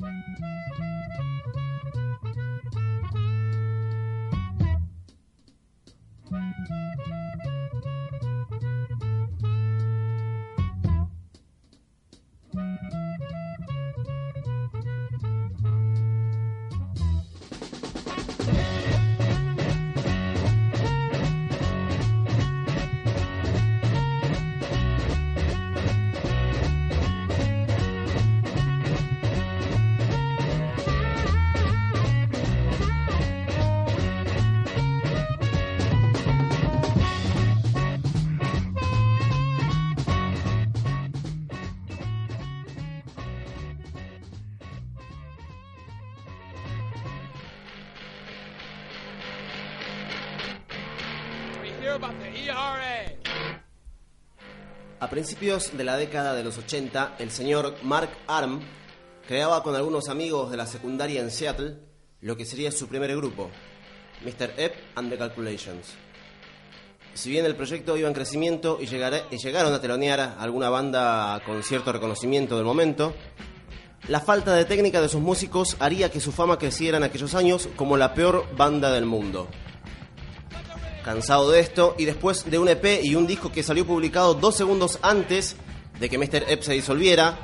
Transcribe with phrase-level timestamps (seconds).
[0.00, 0.57] Thank you.
[55.00, 58.60] A principios de la década de los 80, el señor Mark Arm
[59.28, 61.76] creaba con algunos amigos de la secundaria en Seattle
[62.20, 63.48] lo que sería su primer grupo,
[64.24, 64.54] Mr.
[64.56, 65.94] Ep and the Calculations.
[67.14, 71.40] Si bien el proyecto iba en crecimiento y, y llegaron a telonear a alguna banda
[71.46, 73.14] con cierto reconocimiento del momento,
[74.08, 77.68] la falta de técnica de sus músicos haría que su fama creciera en aquellos años
[77.76, 79.48] como la peor banda del mundo.
[81.08, 84.54] Cansado de esto, y después de un EP y un disco que salió publicado dos
[84.54, 85.56] segundos antes
[85.98, 86.44] de que Mr.
[86.50, 87.38] Ep se disolviera,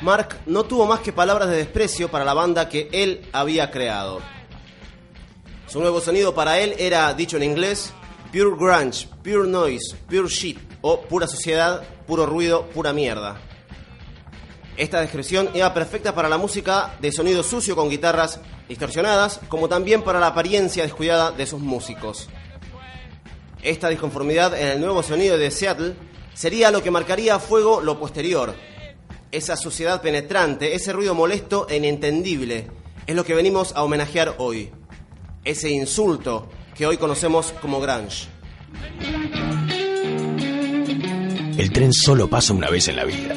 [0.00, 4.18] Mark no tuvo más que palabras de desprecio para la banda que él había creado.
[5.68, 7.92] Su nuevo sonido para él era, dicho en inglés,
[8.32, 13.40] pure grunge, pure noise, pure shit, o pura sociedad, puro ruido, pura mierda.
[14.76, 20.02] Esta descripción era perfecta para la música de sonido sucio con guitarras distorsionadas, como también
[20.02, 22.28] para la apariencia descuidada de sus músicos.
[23.64, 25.94] Esta disconformidad en el nuevo sonido de Seattle
[26.34, 28.54] sería lo que marcaría a fuego lo posterior.
[29.32, 32.66] Esa suciedad penetrante, ese ruido molesto e inentendible,
[33.06, 34.70] es lo que venimos a homenajear hoy.
[35.44, 38.28] Ese insulto que hoy conocemos como grunge.
[41.56, 43.34] El tren solo pasa una vez en la vida.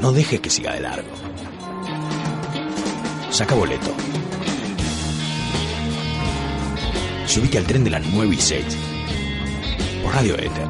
[0.00, 1.10] No dejes que siga de largo.
[3.30, 3.94] Saca boleto.
[7.32, 8.62] Subite al tren de las 9 y 6.
[10.02, 10.66] Por Radio Éter.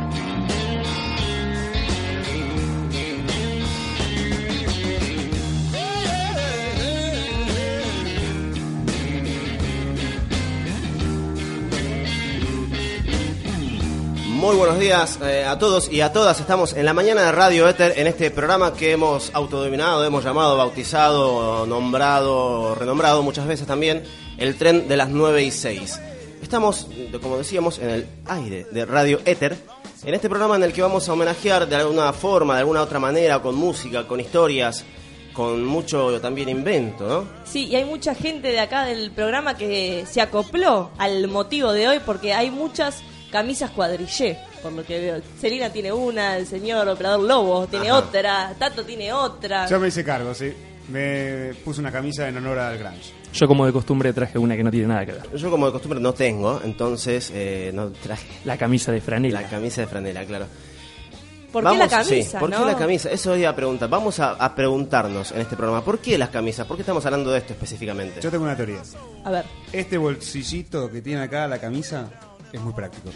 [14.29, 16.39] Muy buenos días eh, a todos y a todas.
[16.39, 20.57] Estamos en la mañana de Radio Éter en este programa que hemos autodominado, hemos llamado,
[20.57, 24.05] bautizado, nombrado, renombrado muchas veces también,
[24.39, 26.12] el tren de las 9 y 6.
[26.43, 26.89] Estamos,
[27.23, 29.57] como decíamos, en el aire de Radio Éter,
[30.05, 32.99] en este programa en el que vamos a homenajear de alguna forma, de alguna otra
[32.99, 34.85] manera, con música, con historias,
[35.33, 37.29] con mucho también invento, ¿no?
[37.45, 41.89] Sí, y hay mucha gente de acá del programa que se acopló al motivo de
[41.89, 45.23] hoy porque hay muchas camisas cuadrillé, por lo que veo.
[45.41, 47.99] Celina tiene una, el señor operador Lobo tiene Ajá.
[47.99, 49.69] otra, Tato tiene otra.
[49.69, 50.53] Yo me hice cargo, sí.
[50.91, 53.22] Me puse una camisa en honor al Grunge.
[53.33, 55.23] Yo como de costumbre traje una que no tiene nada que ver.
[55.37, 59.41] Yo como de costumbre no tengo, entonces eh, no traje La camisa de franela.
[59.41, 60.47] la camisa de franela, claro.
[61.53, 62.39] ¿Por qué la Vamos- sí, camisa?
[62.39, 63.11] ¿Por qué la camisa?
[63.11, 63.89] Eso iba a preguntar.
[63.91, 66.67] Vamos a, a preguntarnos en este programa, ¿por qué las camisas?
[66.67, 68.21] ¿Por qué estamos hablando de esto específicamente?
[68.23, 68.81] Yo tengo una teoría.
[69.25, 72.09] A ver, Este bolsillito que tiene acá la camisa
[72.53, 73.11] es muy práctico.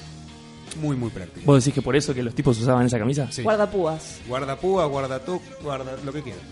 [0.83, 1.47] Muy, muy práctico.
[1.47, 3.27] ¿Vos decís que por eso que los tipos usaban esa camisa?
[3.31, 3.43] Sí.
[3.43, 4.19] guardapúas.
[4.29, 6.43] Guarda púa, guarda tú, guarda lo que quieras.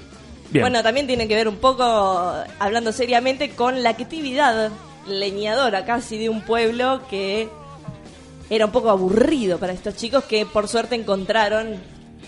[0.54, 0.62] Bien.
[0.62, 4.70] Bueno, también tiene que ver un poco, hablando seriamente, con la actividad
[5.08, 7.48] leñadora casi de un pueblo que
[8.48, 11.74] era un poco aburrido para estos chicos que por suerte encontraron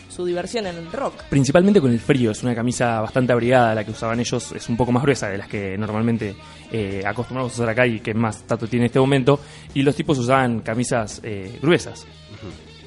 [0.08, 1.22] su diversión en el rock.
[1.28, 4.76] Principalmente con el frío, es una camisa bastante abrigada, la que usaban ellos es un
[4.76, 6.34] poco más gruesa de las que normalmente
[6.72, 9.38] eh, acostumbramos a usar acá y que más Tato tiene en este momento.
[9.72, 12.06] Y los tipos usaban camisas eh, gruesas.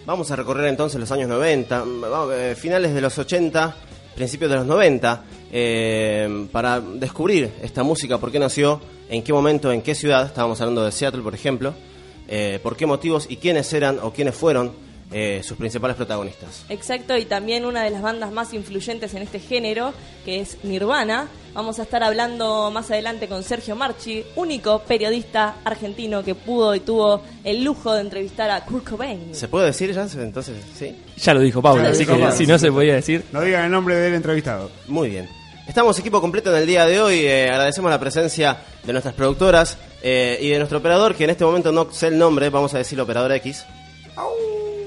[0.05, 3.75] Vamos a recorrer entonces los años 90, mm, vamos, eh, finales de los 80,
[4.15, 9.71] principios de los 90, eh, para descubrir esta música, por qué nació, en qué momento,
[9.71, 11.73] en qué ciudad, estábamos hablando de Seattle, por ejemplo,
[12.27, 14.71] eh, por qué motivos y quiénes eran o quiénes fueron
[15.11, 16.65] eh, sus principales protagonistas.
[16.69, 21.27] Exacto, y también una de las bandas más influyentes en este género, que es Nirvana.
[21.53, 26.79] Vamos a estar hablando más adelante con Sergio Marchi, único periodista argentino que pudo y
[26.81, 29.33] tuvo el lujo de entrevistar a Kurt Cobain.
[29.33, 30.07] ¿Se puede decir ya?
[30.21, 30.95] Entonces, sí.
[31.17, 32.35] Ya lo dijo Pablo, lo así dijo que Pablo.
[32.35, 33.23] si no se podía decir.
[33.31, 34.69] No digan el nombre del entrevistado.
[34.87, 35.27] Muy bien.
[35.67, 37.19] Estamos equipo completo en el día de hoy.
[37.25, 41.45] eh, agradecemos la presencia de nuestras productoras eh, y de nuestro operador, que en este
[41.45, 43.65] momento no sé el nombre, vamos a decir operador X.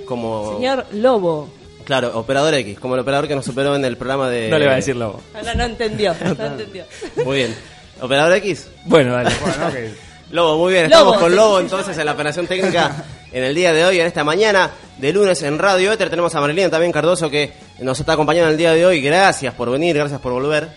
[0.04, 0.54] Como.
[0.56, 1.48] Señor Lobo.
[1.84, 4.48] Claro, operador X, como el operador que nos operó en el programa de.
[4.48, 5.20] No le va a decir Lobo.
[5.34, 6.84] Ahora no entendió, no entendió.
[7.24, 7.56] Muy bien.
[8.00, 8.68] ¿Operador X?
[8.86, 9.30] Bueno, dale.
[9.42, 9.90] Bueno.
[10.30, 10.88] Lobo, muy bien.
[10.88, 14.06] Lobo, Estamos con Lobo entonces en la operación técnica en el día de hoy, en
[14.06, 16.08] esta mañana de lunes en Radio Éter.
[16.08, 19.02] Tenemos a Marilina también Cardoso que nos está acompañando en el día de hoy.
[19.02, 20.70] Gracias por venir, gracias por volver.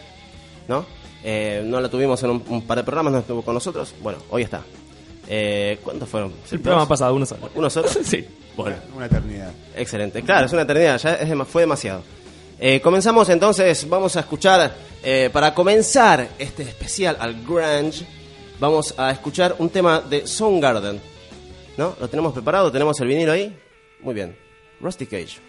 [0.68, 0.86] ¿No?
[1.24, 3.96] Eh, no la tuvimos en un, un par de programas, no estuvo con nosotros.
[4.02, 4.62] Bueno, hoy está.
[5.28, 6.34] Eh, ¿Cuántos fueron?
[6.52, 7.50] El programa pasado, uno solo.
[7.56, 7.88] ¿Uno solo?
[8.04, 8.26] Sí.
[8.56, 9.52] Bueno, Una eternidad.
[9.76, 10.22] excelente.
[10.22, 12.04] Claro, es una eternidad, ya es dema- fue demasiado.
[12.58, 14.74] Eh, comenzamos entonces, vamos a escuchar,
[15.04, 18.06] eh, para comenzar este especial al grunge,
[18.60, 21.02] vamos a escuchar un tema de Soundgarden.
[21.78, 21.98] ¿No?
[22.00, 22.72] ¿Lo tenemos preparado?
[22.72, 23.54] ¿Tenemos el vinilo ahí?
[24.00, 24.38] Muy bien.
[24.80, 25.40] Rusty Cage.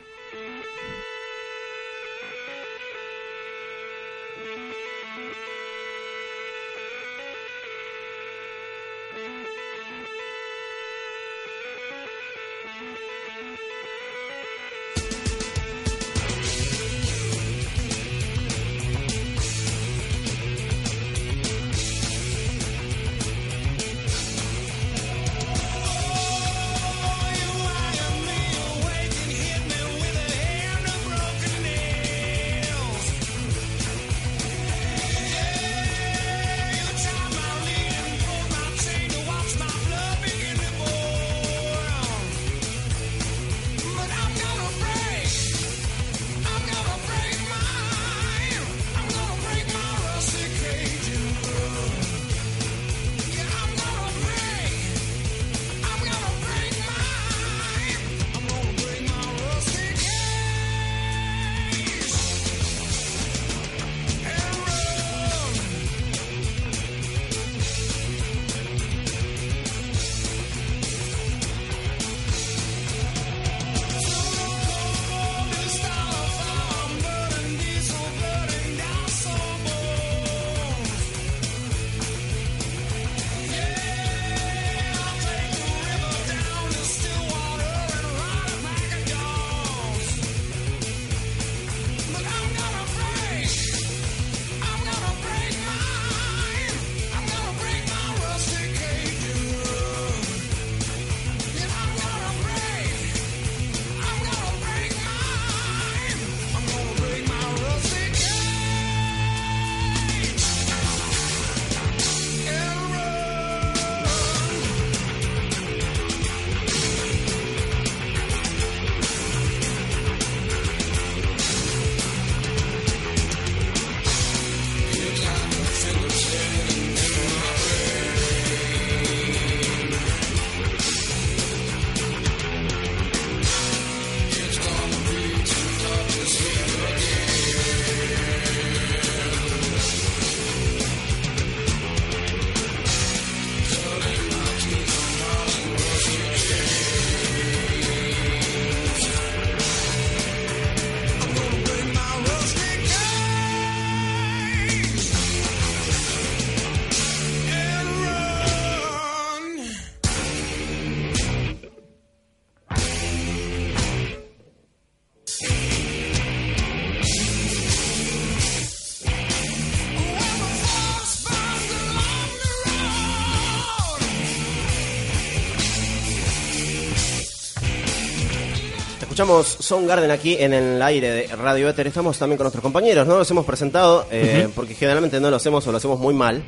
[179.17, 181.87] Escuchamos Soundgarden aquí en el aire de Radio Éter.
[181.87, 185.67] Estamos también con nuestros compañeros, no los hemos presentado eh, porque generalmente no lo hacemos
[185.67, 186.45] o lo hacemos muy mal.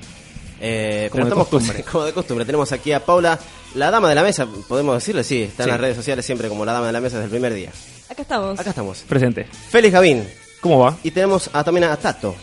[0.61, 1.49] Eh, Como de estamos
[1.91, 2.45] como de costumbre.
[2.45, 3.39] Tenemos aquí a Paula,
[3.75, 6.67] la dama de la mesa, podemos decirle, sí, está en las redes sociales siempre como
[6.67, 7.71] la dama de la mesa desde el primer día.
[8.11, 8.61] Acá estamos.
[8.61, 8.99] Acá estamos.
[9.09, 9.47] Presente.
[9.71, 10.29] Félix Gavín.
[10.61, 10.95] ¿Cómo va?
[11.03, 12.35] Y tenemos a- también a Tato.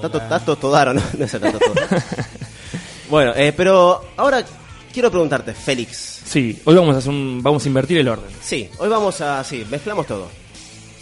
[0.00, 1.88] Tato, Tato Todaro, no, no es el Tato Todaro.
[3.10, 4.42] bueno, eh, pero ahora
[4.92, 6.22] quiero preguntarte, Félix.
[6.24, 8.30] Sí, hoy vamos a hacer un, vamos a invertir el orden.
[8.40, 10.28] Sí, hoy vamos a, sí, mezclamos todo.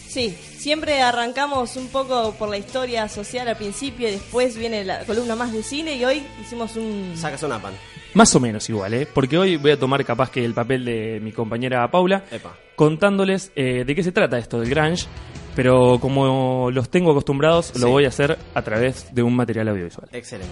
[0.08, 5.04] Sí, Siempre arrancamos un poco por la historia social al principio y después viene la
[5.04, 7.12] columna más de cine y hoy hicimos un...
[7.14, 7.72] Sacas una pan.
[8.14, 9.06] Más o menos igual, ¿eh?
[9.06, 12.56] Porque hoy voy a tomar capaz que el papel de mi compañera Paula, Epa.
[12.74, 15.06] contándoles eh, de qué se trata esto del Grange,
[15.54, 17.78] pero como los tengo acostumbrados, Sí.
[17.80, 20.08] lo voy a hacer a través de un material audiovisual.
[20.10, 20.50] Excelente.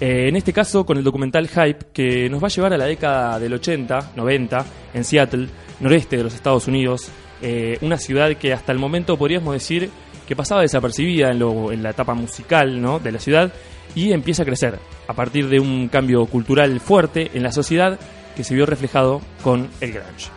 [0.00, 2.84] Eh, en este caso, con el documental Hype, que nos va a llevar a la
[2.84, 4.64] década del 80, 90,
[4.94, 5.48] en Seattle,
[5.80, 7.08] noreste de los Estados Unidos,
[7.42, 9.90] eh, una ciudad que hasta el momento podríamos decir
[10.26, 13.52] que pasaba desapercibida en, lo- en la etapa musical de la ciudad
[13.94, 14.78] y empieza a crecer
[15.08, 17.98] a partir de un cambio cultural fuerte en la sociedad
[18.36, 20.28] que se vio reflejado con el grunge.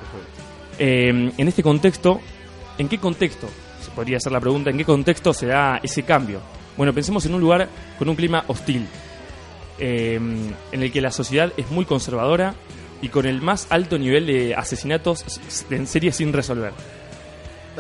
[0.80, 2.20] Eh, en este contexto,
[2.78, 3.48] ¿en qué contexto?
[3.84, 6.40] Se podría hacer la pregunta, ¿en qué contexto se da ese cambio?
[6.78, 7.68] Bueno, pensemos en un lugar
[8.00, 8.88] con un clima hostil,
[9.80, 12.56] eh, en el que la sociedad es muy conservadora
[13.02, 15.26] y con el más alto nivel de asesinatos
[15.70, 16.74] en serie sin resolver.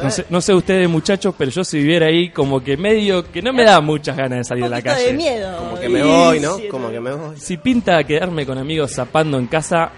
[0.01, 3.41] No sé, no sé ustedes muchachos, pero yo si viviera ahí como que medio que
[3.41, 5.07] no me da muchas ganas de salir a la calle.
[5.07, 5.57] de miedo.
[5.57, 6.57] Como que me voy, ¿no?
[6.69, 7.37] Como que me voy.
[7.37, 9.91] Si pinta quedarme con amigos zapando en casa,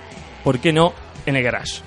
[0.44, 0.94] ¿por qué no
[1.26, 1.82] en el garage?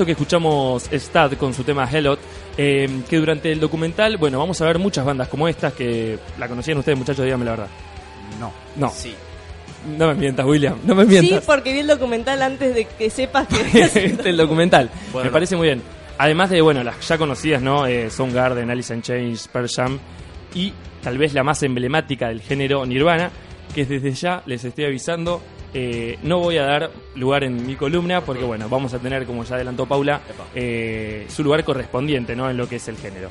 [0.00, 2.18] Esto que escuchamos es Tad con su tema Hellot,
[2.56, 6.48] eh, que durante el documental, bueno, vamos a ver muchas bandas como estas que la
[6.48, 7.66] conocían ustedes, muchachos, díganme la verdad.
[8.40, 8.50] No.
[8.76, 9.14] No, Sí.
[9.98, 11.44] no me mientas, William, no me Sí, mientas.
[11.44, 13.56] porque vi el documental antes de que sepas que...
[13.82, 14.88] Este, el documental.
[15.12, 15.26] Bueno.
[15.26, 15.82] Me parece muy bien.
[16.16, 17.86] Además de, bueno, las ya conocidas, ¿no?
[17.86, 19.98] Eh, Soundgarden, Alice in Chains, Pearl Jam
[20.54, 23.30] y tal vez la más emblemática del género Nirvana,
[23.74, 25.42] que desde ya les estoy avisando,
[25.72, 29.44] eh, no voy a dar lugar en mi columna porque, bueno, vamos a tener, como
[29.44, 30.20] ya adelantó Paula,
[30.54, 32.50] eh, su lugar correspondiente, ¿no?
[32.50, 33.28] En lo que es el género.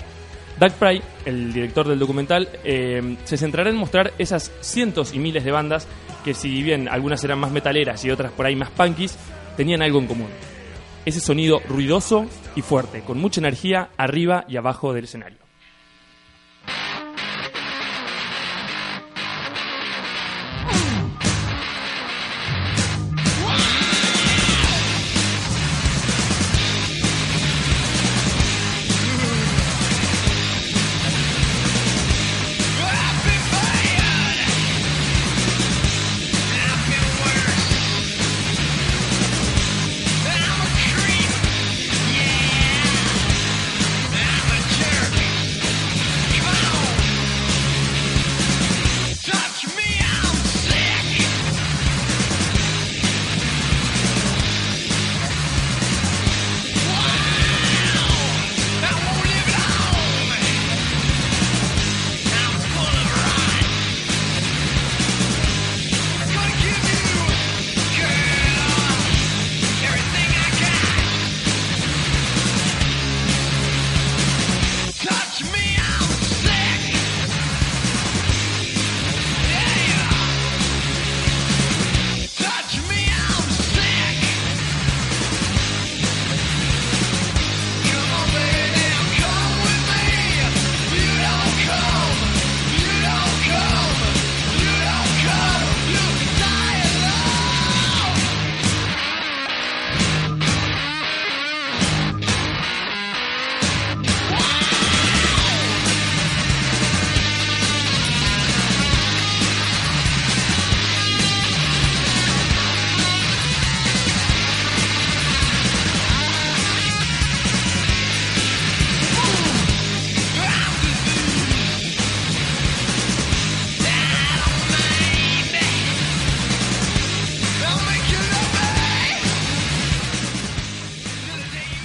[0.59, 5.45] Doug Pry, el director del documental, eh, se centrará en mostrar esas cientos y miles
[5.45, 5.87] de bandas
[6.23, 9.17] que si bien algunas eran más metaleras y otras por ahí más punkies,
[9.55, 10.29] tenían algo en común.
[11.05, 15.48] Ese sonido ruidoso y fuerte, con mucha energía arriba y abajo del escenario.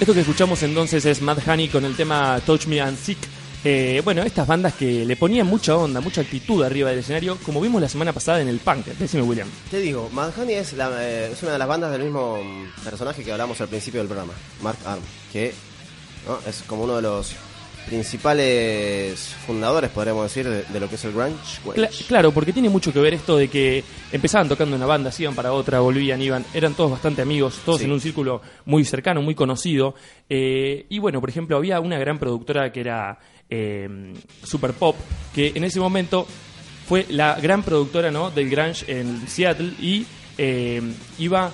[0.05, 3.17] Esto que escuchamos entonces es Mad Honey con el tema Touch Me and Sick.
[3.63, 7.59] Eh, bueno, estas bandas que le ponían mucha onda, mucha actitud arriba del escenario, como
[7.59, 8.85] vimos la semana pasada en el punk.
[8.85, 9.47] Decime, William.
[9.71, 13.23] Te digo, Madhoney es, la- eh, es una de las bandas del mismo mm, personaje
[13.23, 15.01] que hablamos al principio del programa, Mark Arm,
[15.33, 15.55] que.
[16.47, 17.31] Es como uno de los
[17.85, 21.35] principales fundadores, podríamos decir, de, de lo que es el grunge.
[21.63, 25.23] Cla- claro, porque tiene mucho que ver esto de que empezaban tocando una banda, se
[25.23, 27.85] iban para otra, volvían, iban, eran todos bastante amigos, todos Sí.
[27.85, 29.95] en un círculo muy cercano, muy conocido.
[30.29, 34.13] Eh, y bueno, por ejemplo, había una gran productora que era eh,
[34.43, 34.95] Super Pop,
[35.33, 36.27] que en ese momento
[36.87, 38.31] fue la gran productora ¿no?
[38.31, 40.05] del grunge en Seattle y
[40.37, 40.81] eh,
[41.19, 41.51] iba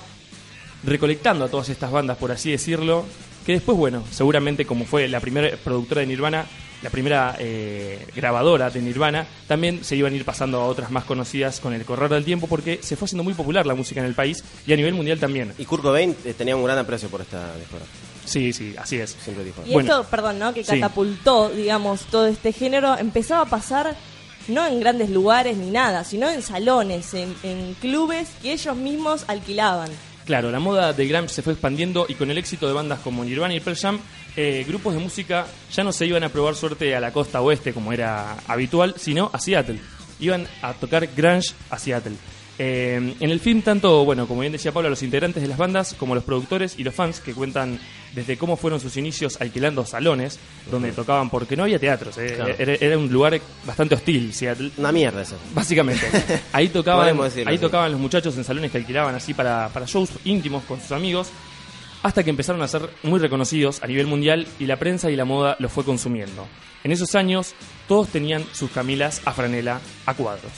[0.84, 3.06] recolectando a todas estas bandas, por así decirlo,
[3.46, 6.46] que después, bueno, seguramente como fue la primera productora de Nirvana,
[6.82, 11.04] la primera eh, grabadora de Nirvana, también se iban a ir pasando a otras más
[11.04, 14.08] conocidas con el correr del tiempo porque se fue haciendo muy popular la música en
[14.08, 15.54] el país y a nivel mundial también.
[15.60, 17.98] Y Kurt Cobain eh, tenía un gran aprecio por esta discográfica.
[18.26, 19.16] Sí, sí, así es.
[19.24, 19.62] Siempre dijo.
[19.66, 19.90] Y Bueno.
[20.00, 20.54] esto, perdón, ¿no?
[20.54, 20.72] Que Sí.
[20.80, 23.96] catapultó, digamos, todo este género, empezaba a pasar
[24.48, 29.24] no en grandes lugares ni nada, sino en salones, en, en clubes que ellos mismos
[29.28, 29.90] alquilaban.
[30.26, 33.24] Claro, la moda del grunge se fue expandiendo y con el éxito de bandas como
[33.24, 34.00] Nirvana y Pearl Jam,
[34.36, 37.74] eh, grupos de música ya no se iban a probar suerte a la costa oeste
[37.74, 39.80] como era habitual, sino a Seattle.
[40.20, 42.16] Iban a tocar grunge a Seattle.
[42.60, 45.96] Eh, en el film, tanto, bueno, como bien decía Pablo, los integrantes de las bandas,
[45.98, 47.80] como los productores y los fans que cuentan
[48.14, 50.38] desde cómo fueron sus inicios alquilando salones
[50.70, 52.54] donde tocaban, porque no había teatros, eh, Claro.
[52.60, 54.72] era, era un lugar bastante hostil, Seattle.
[54.78, 55.38] Una mierda eso.
[55.56, 56.06] Básicamente.
[56.54, 60.10] Ahí tocaban, decirlo ahí tocaban los muchachos en salones que alquilaban así para, para shows
[60.26, 61.30] íntimos con sus amigos,
[62.04, 65.26] hasta que empezaron a ser muy reconocidos a nivel mundial y la prensa y la
[65.26, 66.46] moda los fue consumiendo.
[66.84, 67.54] En esos años,
[67.88, 70.52] todos tenían sus camilas a franela a cuadros.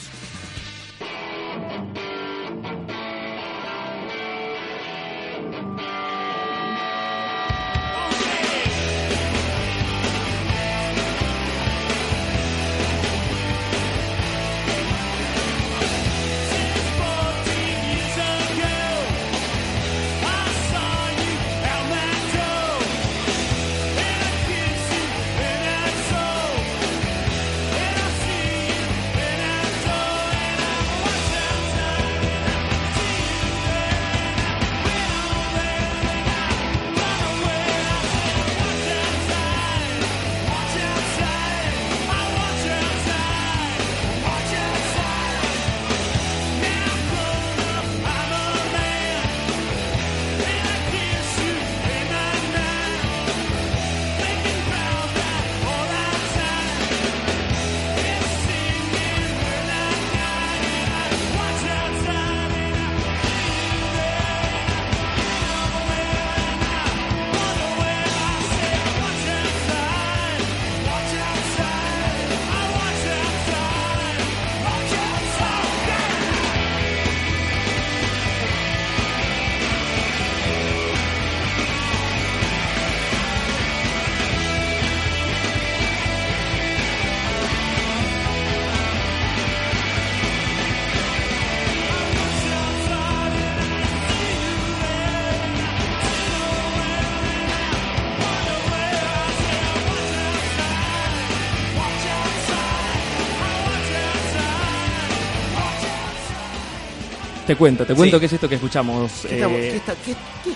[107.53, 108.19] Te cuento, te cuento Sí.
[108.21, 109.11] qué es esto que escuchamos.
[109.27, 110.11] ¿Qué, estamos, eh, qué está- qué-
[110.43, 110.51] qué- qué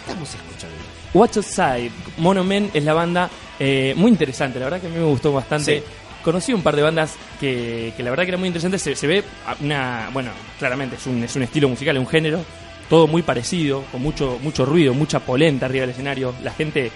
[0.00, 0.76] estamos escuchando?
[1.14, 4.96] Watch Outside, Mono Men es la banda eh, muy interesante, la verdad que a mí
[4.96, 5.80] me gustó bastante.
[5.80, 5.84] Sí.
[6.24, 8.82] Conocí un par de bandas que, que la verdad que eran muy interesantes.
[8.82, 9.22] Se, se ve
[9.60, 10.10] una.
[10.12, 12.40] Bueno, claramente es un, es un estilo musical, es un género.
[12.88, 16.34] Todo muy parecido, con mucho, mucho ruido, mucha polenta arriba del escenario.
[16.42, 16.90] La gente.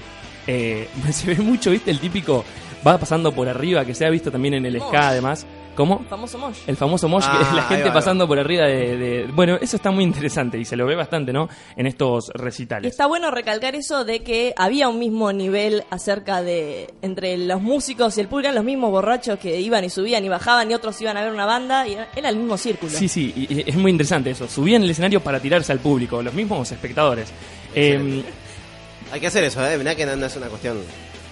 [0.47, 1.91] eh, se ve mucho, ¿viste?
[1.91, 2.45] El típico
[2.87, 5.47] va pasando por arriba, que se ha visto también en el ska además.
[5.75, 6.05] ¿Cómo?
[6.09, 6.59] Famoso Mosh.
[6.69, 9.57] El famoso mosh, que Ah, es la gente va, pasando por arriba de, de- Bueno,
[9.61, 11.49] eso está muy interesante y se lo ve bastante, ¿no?
[11.77, 12.91] En estos Y recitales.
[12.93, 18.17] está bueno recalcar eso de que había un mismo nivel acerca de entre los músicos
[18.17, 21.01] y el público, eran los mismos borrachos que iban y subían y bajaban y otros
[21.01, 22.93] iban a ver una banda y era, el mismo círculo.
[22.93, 24.47] Sí, sí, y- y es muy interesante eso.
[24.49, 27.33] Subían el escenario para tirarse al público, los mismos espectadores.
[27.75, 28.23] Eh,
[29.13, 29.77] Hay que hacer eso, ¿eh?
[29.77, 30.79] Mirá que no, no es una cuestión.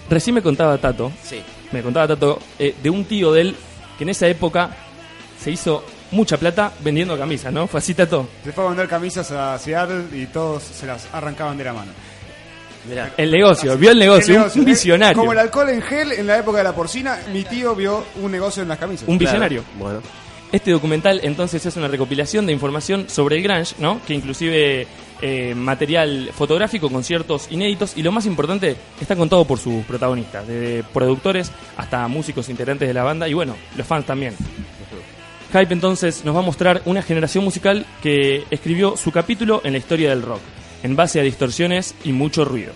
[0.09, 1.41] recién me contaba Tato, Sí.
[1.71, 3.55] me contaba Tato, eh, de un tío de él
[3.97, 4.69] que en esa época
[5.41, 7.67] se hizo mucha plata vendiendo camisas, ¿no?
[7.67, 8.27] Fue así, Tato.
[8.43, 11.91] Se fue a vender camisas a Seattle y todos se las arrancaban de la mano.
[12.87, 13.13] Mirá.
[13.17, 14.71] El negocio, vio el negocio, El un- negocio, un ¿eh?
[14.71, 15.17] visionario.
[15.17, 18.31] Como el alcohol en gel en la época de la porcina, mi tío vio un
[18.31, 19.07] negocio en las camisas.
[19.07, 19.31] Un Claro.
[19.31, 19.63] visionario.
[19.79, 20.01] Bueno.
[20.51, 24.01] Este documental entonces es una recopilación de información sobre el grunge, ¿no?
[24.05, 24.85] Que inclusive
[25.25, 30.83] eh, material fotográfico, conciertos inéditos y lo más importante está contado por sus protagonistas, desde
[30.83, 34.35] productores hasta músicos integrantes de la banda y bueno, los fans también.
[35.53, 39.77] Hype entonces nos va a mostrar una generación musical que escribió su capítulo en la
[39.77, 40.41] historia del rock,
[40.83, 42.73] en base a distorsiones y mucho ruido.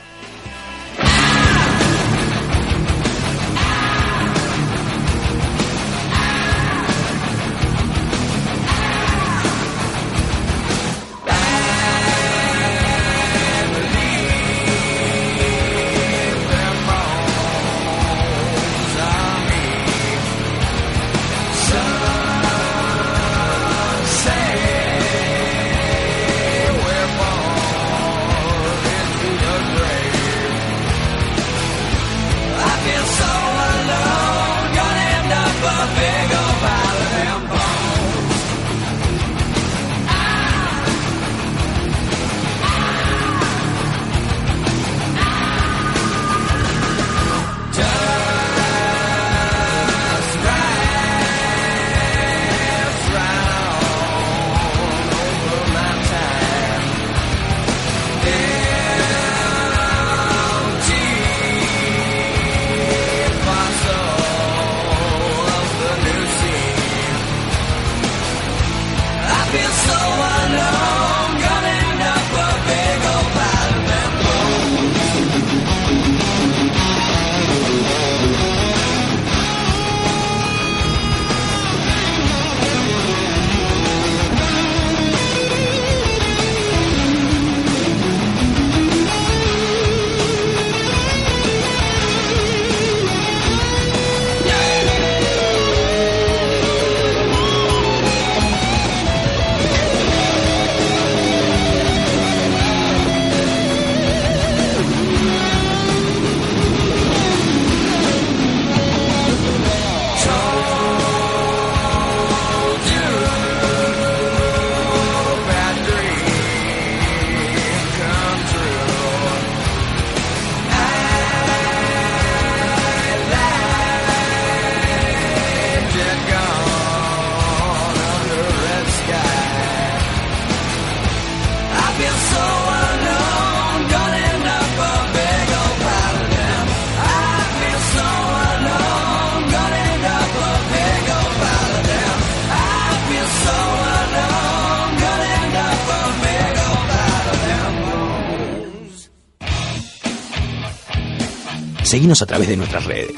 [152.08, 153.15] Seguinos a través de nuestras redes.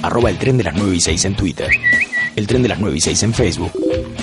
[0.00, 1.68] Arroba el tren de las 9 y 6 en Twitter.
[2.36, 3.72] El tren de las 9 y 6 en Facebook.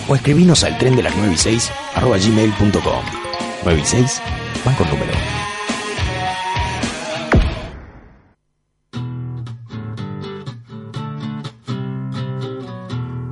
[0.08, 3.04] O escribinos al tren de las 9 y 6 arroba gmail.com.
[3.66, 4.22] 9 y 6
[4.64, 5.12] van con número.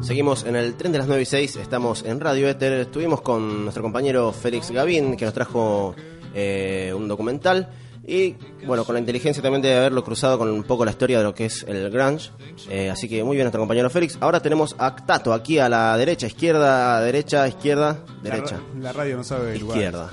[0.02, 2.74] Seguimos en el tren de las 9 y 6, estamos en Radio Éter.
[2.74, 5.96] Estuvimos con nuestro compañero Félix Gavín, que nos trajo
[6.36, 7.70] eh, un documental.
[8.08, 11.26] Y bueno, con la inteligencia también de haberlo cruzado con un poco la historia de
[11.26, 12.32] lo que es el Grunge.
[12.70, 14.18] Eh, así que muy bien nuestro compañero Félix.
[14.22, 19.26] Ahora tenemos a Tato aquí a la derecha, izquierda, derecha, izquierda, derecha, La, radio no
[19.26, 19.78] sabe lugar.
[19.78, 20.10] izquierda.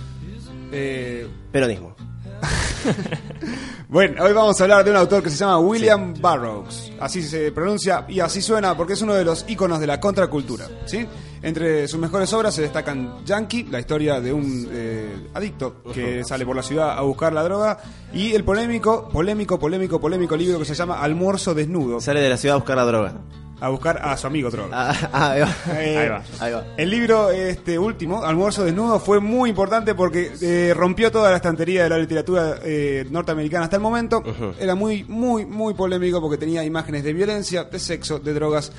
[0.73, 1.95] Eh, Peronismo.
[3.95, 6.91] Bueno, hoy vamos a hablar de un autor que se llama William Burroughs.
[6.99, 10.67] Así se pronuncia y así suena porque es uno de los íconos de la contracultura.
[10.85, 11.07] ¿sí?
[11.45, 16.47] Entre sus mejores obras se destacan Yankee, la historia de un eh, adicto que sale
[16.47, 17.79] por la ciudad a buscar la droga,
[18.15, 22.39] y el polémico, polémico, polémico, polémico libro que se llama Almuerzo Desnudo, Sale de la
[22.39, 23.13] ciudad a buscar la droga.
[23.61, 24.71] a buscar a su amigo droga.
[24.73, 25.55] Ah, ah, ahí va.
[25.83, 26.23] Eh, Ahí va.
[26.41, 26.65] Ahí va.
[26.79, 31.83] El libro este último, Almuerzo Desnudo, fue muy importante porque eh, rompió toda la estantería
[31.85, 34.23] de la literatura eh, norteamericana hasta el momento.
[34.59, 38.73] Era muy, muy, muy polémico porque tenía imágenes de violencia, de sexo, de drogas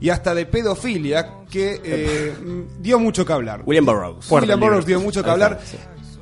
[0.00, 2.34] y hasta de pedofilia que eh,
[2.80, 3.62] dio mucho que hablar.
[3.66, 4.24] William Burroughs.
[4.26, 4.60] Fuerte William.
[4.60, 5.60] Burroughs dio mucho que hablar.
[5.64, 5.76] sí.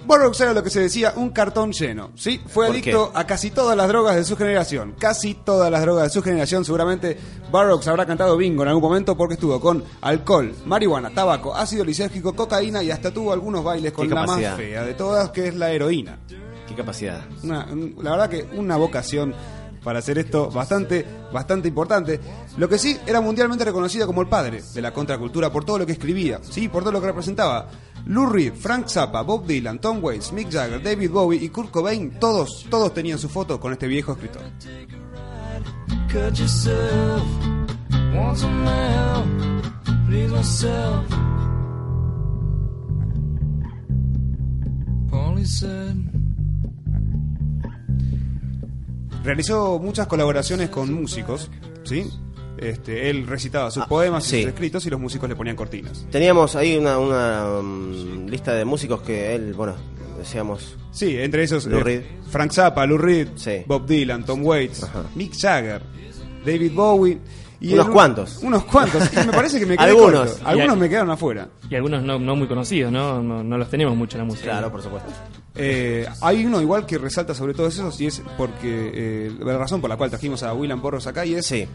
[0.06, 2.40] Burroughs era lo que se decía un cartón lleno, ¿sí?
[2.46, 6.04] Fue ¿Por adicto a casi todas las drogas de su generación, casi todas las drogas
[6.04, 6.64] de su generación.
[6.64, 7.18] Seguramente
[7.52, 12.34] Burroughs habrá cantado bingo en algún momento porque estuvo con alcohol, marihuana, tabaco, ácido lisérgico,
[12.34, 15.72] cocaína y hasta tuvo algunos bailes con la más fea de todas, que es la
[15.72, 16.18] heroína.
[16.66, 17.20] Qué capacidad.
[17.42, 17.66] Una-
[18.00, 19.34] la verdad que una vocación
[19.88, 22.20] para hacer esto bastante, bastante importante.
[22.58, 25.86] Lo que sí era mundialmente reconocido como el padre de la contracultura por todo lo
[25.86, 27.70] que escribía, sí, por todo lo que representaba.
[28.04, 32.20] Lou Reed, Frank Zappa, Bob Dylan, Tom Waits, Mick Jagger, David Bowie y Kurt Cobain,
[32.20, 34.42] todos, todos tenían su foto con este viejo escritor.
[45.48, 46.17] Said.
[49.28, 51.50] Realizó muchas colaboraciones con músicos,
[51.84, 52.06] ¿sí?
[52.56, 54.40] Este, él recitaba sus poemas y sí.
[54.40, 56.06] sus escritos y los músicos le ponían cortinas.
[56.10, 59.74] Teníamos ahí una, una mm, lista de músicos que él, bueno,
[60.16, 60.78] decíamos.
[60.92, 62.02] Sí, entre esos Lou eh, Reed.
[62.30, 63.64] Frank Zappa, Lou Reed, Sí.
[63.66, 65.04] Bob Dylan, Tom Waits, Ajá.
[65.14, 65.82] Mick Jagger,
[66.46, 67.18] David Bowie.
[67.60, 68.38] Y Unos cuantos.
[68.42, 69.02] Unos cuantos.
[69.12, 70.30] Y me parece que me quedé Algunos.
[70.32, 70.48] corto.
[70.48, 71.48] Algunos Y- me quedaron afuera.
[71.68, 73.20] Y algunos no, no muy conocidos, ¿no?
[73.22, 73.42] ¿no?
[73.42, 74.50] no los tenemos mucho en la música.
[74.52, 75.10] Claro, por supuesto.
[75.60, 79.80] Eh, hay uno igual que resalta sobre todos esos y es porque eh, la razón
[79.80, 81.66] por la cual trajimos a William Burroughs acá y es Sí.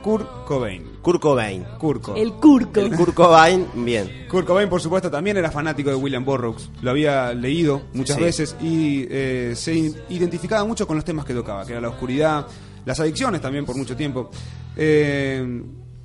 [0.00, 0.84] Kurt Cobain.
[1.02, 1.64] Kurt Cobain.
[1.78, 2.14] Kurko.
[2.14, 2.78] El curco.
[2.80, 4.26] El Kurt Cobain, bien.
[4.30, 6.70] Kurt Cobain, por supuesto, también era fanático de William Burroughs.
[6.82, 8.22] Lo había leído muchas Sí.
[8.22, 9.74] veces y eh, se
[10.08, 12.46] identificaba mucho con los temas que tocaba, que era la oscuridad,
[12.84, 14.30] las adicciones también por mucho tiempo.
[14.76, 15.62] Eh,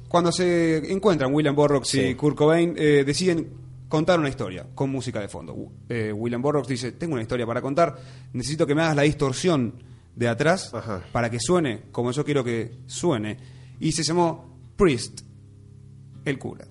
[0.08, 2.00] cuando se encuentran William Burroughs Sí.
[2.02, 3.48] y Kurt Cobain, eh, deciden
[3.90, 5.56] contar una historia con música de fondo.
[5.90, 7.96] Eh, William Burroughs dice, tengo una historia para contar,
[8.34, 9.74] necesito que me hagas la distorsión
[10.16, 11.04] de atrás Ajá.
[11.12, 13.38] para que suene como yo quiero que suene.
[13.80, 15.22] Y se llamó Priest,
[16.26, 16.66] el cura.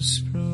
[0.00, 0.49] Top has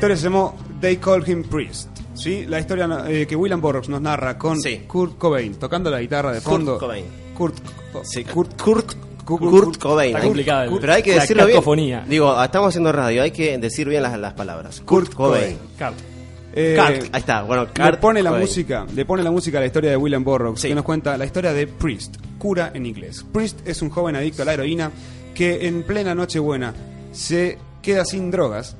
[0.00, 1.88] historia se llamó They Call Him Priest.
[2.14, 2.46] ¿sí?
[2.46, 4.82] La historia eh, que William Burroughs nos narra con Sí.
[4.86, 6.78] Kurt Cobain tocando la guitarra de Kurt fondo.
[6.78, 7.04] Cobain.
[7.36, 7.56] Kurt,
[8.04, 8.94] Sí, Kurt, Kurt,
[9.26, 10.14] Kurt- Kurt Cobain.
[10.16, 12.04] Está complicada el- Pero hay que la decirlo bien.
[12.08, 14.80] Digo, estamos haciendo radio, hay que decir bien las, las palabras.
[14.86, 15.58] Kurt Kurt Cobain.
[15.76, 15.94] Claro.
[16.54, 18.46] eh, Kurt, ahí está, bueno, le Kurt pone la Cobain.
[18.46, 20.68] música, le pone la música a la historia de William Burroughs, Sí.
[20.68, 23.24] que nos cuenta la historia de Priest, cura en inglés.
[23.32, 24.90] Priest es un joven adicto a la heroína
[25.34, 26.72] que en plena Nochebuena
[27.12, 28.76] se queda sin drogas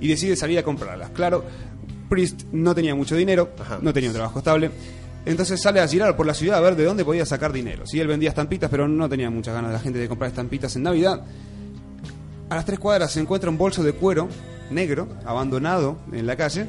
[0.00, 1.10] y decide salir a comprarlas.
[1.10, 1.44] Claro,
[2.08, 3.78] Priest no tenía mucho dinero, Ajá.
[3.82, 4.70] no tenía un trabajo estable.
[5.24, 7.84] Entonces sale a girar por la ciudad a ver de dónde podía sacar dinero.
[7.86, 10.84] Sí, él vendía estampitas, pero no tenía muchas ganas la gente de comprar estampitas en
[10.84, 11.24] Navidad.
[12.48, 14.28] A las tres cuadras se encuentra un bolso de cuero
[14.70, 16.66] negro, abandonado en la calle,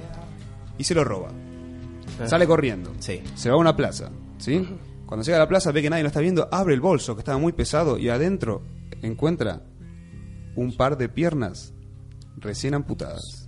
[0.78, 1.30] y se lo roba.
[2.20, 2.28] Ah.
[2.28, 2.94] Sale corriendo.
[3.00, 3.22] Sí.
[3.36, 4.10] Se va a una plaza,
[4.40, 4.68] ¿sí?
[5.06, 7.22] Cuando llega a la plaza ve que nadie lo está viendo, abre el bolso que
[7.22, 8.64] estaba muy pesado y adentro
[9.04, 9.62] encuentra
[10.56, 11.74] un par de piernas
[12.38, 13.48] recién amputadas.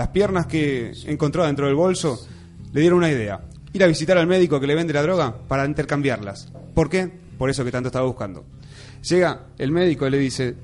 [0.00, 2.26] Las piernas que encontró dentro del bolso
[2.72, 3.42] le dieron una idea.
[3.72, 6.50] Ir a visitar al médico que le vende la droga para intercambiarlas.
[6.74, 7.10] ¿Por qué?
[7.36, 8.44] Por eso que tanto estaba buscando.
[9.08, 10.54] Llega el médico y le dice,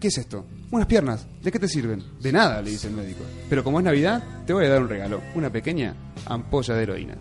[0.00, 0.44] ¿qué es esto?
[0.70, 1.26] Unas piernas.
[1.42, 2.02] ¿De qué te sirven?
[2.20, 3.24] De nada, le dice el médico.
[3.48, 5.22] Pero como es Navidad, te voy a dar un regalo.
[5.34, 5.94] Una pequeña
[6.26, 7.16] ampolla de heroína.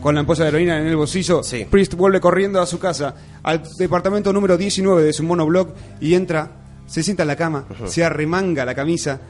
[0.00, 1.66] Con la ampolla de heroína en el bolsillo, Sí.
[1.70, 6.50] Priest vuelve corriendo a su casa, al departamento número 19 de su monoblog, y entra,
[6.86, 9.20] se sienta en la cama, se arremanga la camisa,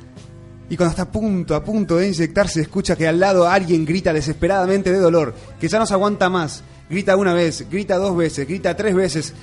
[0.68, 4.12] y cuando está a punto, a punto de inyectarse, escucha que al lado alguien grita
[4.12, 6.62] desesperadamente de dolor, que ya no se aguanta más.
[6.88, 9.34] Grita una vez, grita dos veces, grita tres veces.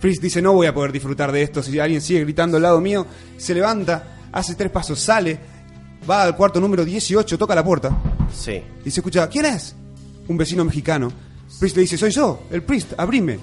[0.00, 2.80] Priest dice, no voy a poder disfrutar de esto si alguien sigue gritando al lado
[2.80, 3.06] mío.
[3.36, 5.38] Se levanta, hace tres pasos, sale,
[6.10, 7.96] va al cuarto número 18, toca la puerta.
[8.34, 8.60] Sí.
[8.84, 9.76] Y se escucha, ¿quién es?
[10.28, 11.10] Un vecino mexicano.
[11.58, 13.38] Priest le dice, soy yo, el Priest, abrime.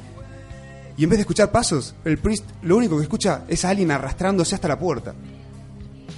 [0.98, 3.92] Y en vez de escuchar pasos, el Priest lo único que escucha es a alguien
[3.92, 5.14] arrastrándose hasta la puerta.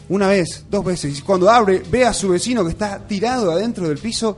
[0.10, 3.88] Una vez, dos veces, y cuando abre, ve a su vecino que está tirado adentro
[3.88, 4.38] del piso,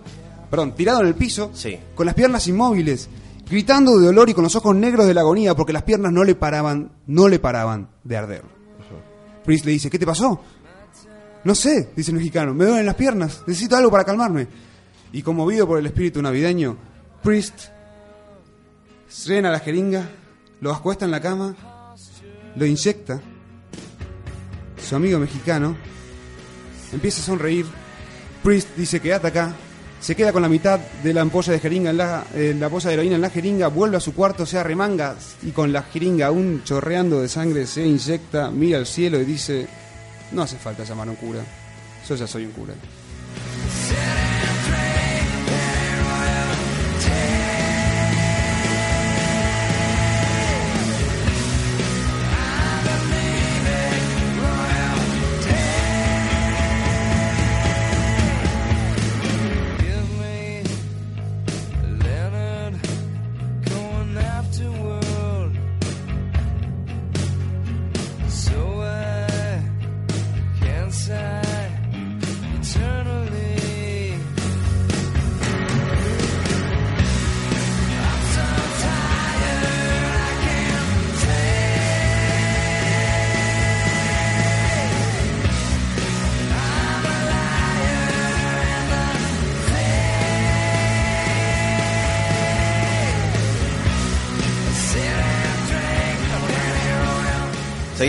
[0.50, 1.78] perdón, tirado en el piso, Sí.
[1.96, 3.10] con las piernas inmóviles,
[3.50, 6.24] gritando de dolor y con los ojos negros de la agonía porque las piernas no
[6.24, 8.44] le paraban, no le paraban de arder.
[9.46, 10.40] Priest le dice, ¿qué te pasó?
[11.44, 14.48] No sé, dice el mexicano, me duelen las piernas, necesito algo para calmarme.
[15.14, 16.76] Y conmovido por el espíritu navideño,
[17.22, 17.68] Priest
[19.26, 20.10] llena la jeringa,
[20.60, 21.56] lo acuesta en la cama,
[22.56, 23.22] lo inyecta.
[24.84, 25.78] Su amigo mexicano
[26.92, 27.68] empieza a sonreír.
[28.42, 29.54] Priest dice, quédate acá.
[30.02, 33.16] Se queda con la mitad de la ampolla de jeringa en la, eh, de heroína
[33.16, 37.22] en la jeringa, vuelve a su cuarto, se arremanga y con la jeringa aún chorreando
[37.22, 39.66] de sangre se inyecta, mira al cielo y dice,
[40.34, 41.40] no hace falta llamar a un cura,
[42.10, 42.74] yo ya soy un cura.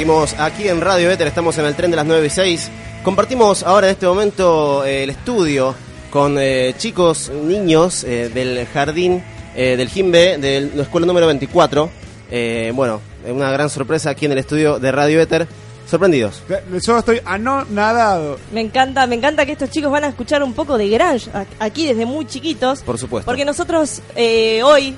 [0.04, 2.70] Seguimos aquí en Radio Éter, estamos en el tren de las 9 y 6.
[3.02, 5.74] Compartimos ahora en este momento eh, el estudio
[6.10, 9.24] con eh, chicos, niños eh, del jardín
[9.56, 11.88] eh, del Jimbe, de la escuela número 24.
[12.30, 15.48] Eh, bueno, una gran sorpresa aquí en el estudio de Radio Éter.
[15.90, 16.42] Sorprendidos.
[16.86, 18.38] Yo estoy anonadado.
[18.52, 21.46] Me encanta, me encanta que estos chicos van a escuchar un poco de grunge a-
[21.64, 22.82] aquí desde muy chiquitos.
[22.82, 23.24] Por supuesto.
[23.24, 24.94] Porque nosotros eh, hoy,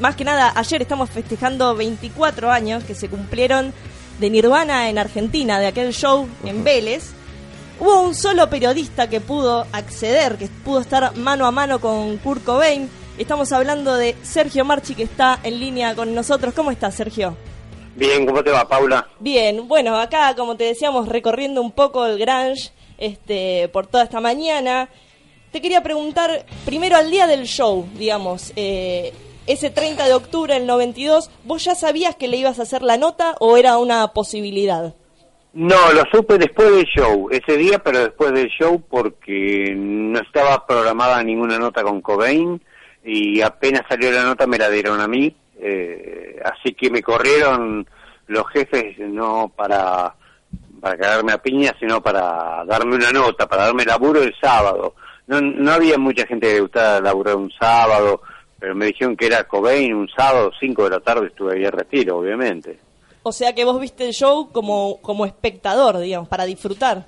[0.00, 3.74] más que nada, ayer estamos festejando 24 años que se cumplieron
[4.18, 7.12] de Nirvana en Argentina, de aquel show en Vélez.
[7.78, 12.44] Hubo un solo periodista que pudo acceder, que pudo estar mano a mano con Kurt
[12.44, 12.88] Cobain.
[13.18, 16.54] Estamos hablando de Sergio Marchi, que está en línea con nosotros.
[16.54, 17.36] ¿Cómo estás, Sergio?
[17.94, 19.08] Bien, ¿cómo te va, Paula?
[19.20, 24.20] Bien, bueno, acá como te decíamos recorriendo un poco el Grange este, por toda esta
[24.20, 24.88] mañana.
[25.50, 29.14] Te quería preguntar primero al día del show, digamos, eh,
[29.46, 32.96] ese 30 de octubre del 92, ¿vos ya sabías que le ibas a hacer la
[32.96, 34.94] nota o era una posibilidad?
[35.52, 40.66] No, lo supe después del show, ese día, pero después del show porque no estaba
[40.66, 42.60] programada ninguna nota con Cobain
[43.02, 47.86] y apenas salió la nota me la dieron a mí, eh, así que me corrieron
[48.26, 50.14] los jefes no para,
[50.80, 54.94] para cagarme a piña, sino para darme una nota, para darme laburo el sábado.
[55.26, 58.20] No, no había mucha gente que gustaba laburar un sábado,
[58.58, 61.70] pero me dijeron que era Cobain un sábado, 5 de la tarde estuve ahí a
[61.70, 62.78] retiro, obviamente.
[63.22, 67.06] O sea que vos viste el show como, como espectador, digamos, para disfrutar.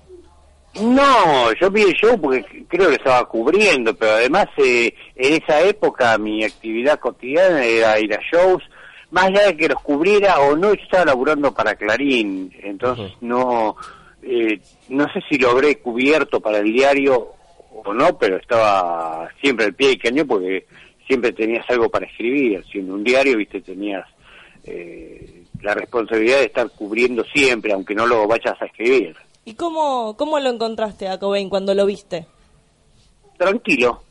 [0.80, 5.60] No, yo vi el show porque creo que estaba cubriendo, pero además eh, en esa
[5.62, 8.62] época mi actividad cotidiana era ir a shows,
[9.10, 13.76] más allá de que los cubriera o no, yo estaba laburando para Clarín, entonces no,
[14.22, 17.32] eh, no sé si logré cubierto para el diario
[17.84, 20.66] o no, pero estaba siempre al pie del cañón porque
[21.08, 24.04] siempre tenías algo para escribir, si en un diario, viste, tenías
[24.64, 29.16] eh, la responsabilidad de estar cubriendo siempre, aunque no lo vayas a escribir.
[29.44, 32.26] ¿Y cómo, cómo lo encontraste a Cobain cuando lo viste?
[33.36, 34.02] Tranquilo,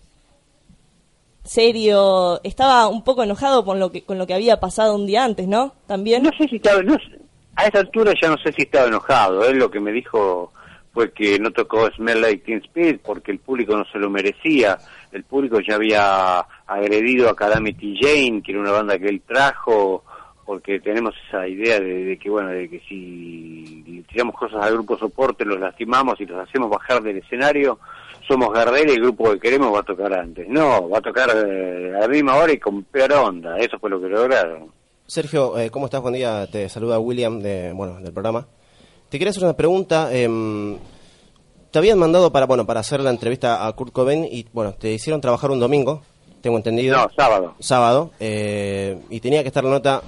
[1.43, 5.23] Serio, estaba un poco enojado con lo que con lo que había pasado un día
[5.23, 5.73] antes, ¿no?
[5.85, 6.23] También.
[6.23, 7.19] No sé si estaba, no sé-
[7.55, 9.45] a esa altura ya no sé si estaba enojado.
[9.47, 10.51] Él lo que me dijo
[10.93, 14.77] fue que no tocó Smell Like Teen Spirit porque el público no se lo merecía.
[15.13, 20.03] El público ya había agredido a Calamity Jane, que era una banda que él trajo,
[20.45, 25.43] porque tenemos esa idea de, que, bueno, de que si tiramos cosas al grupo soporte,
[25.43, 27.79] los lastimamos y los hacemos bajar del escenario,
[28.27, 30.47] somos Gardel y el grupo que queremos va a tocar antes.
[30.47, 33.57] No, va a tocar eh, a la misma hora y con peor onda.
[33.57, 34.71] Eso fue lo que lograron.
[35.05, 36.01] Sergio, eh, ¿cómo estás?
[36.01, 36.47] Buen día.
[36.51, 38.45] Te saluda William de, bueno, del programa.
[39.09, 40.13] Te quería hacer una pregunta.
[40.13, 40.77] em,
[41.71, 44.91] te habían mandado para, bueno, para hacer la entrevista a Kurt Cobain y, bueno, te
[44.91, 46.01] hicieron trabajar un domingo,
[46.47, 46.95] tengo entendido.
[46.97, 47.55] No, sábado.
[47.59, 48.11] Sábado.
[48.19, 50.01] eh, y tenía que estar la nota